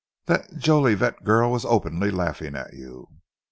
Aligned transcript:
That 0.25 0.55
Jolivet 0.57 1.23
girl 1.23 1.51
was 1.51 1.63
openly 1.63 2.09
laughing 2.09 2.55
at 2.55 2.73
you. 2.73 3.07